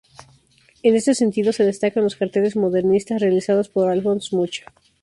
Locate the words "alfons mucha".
3.91-4.65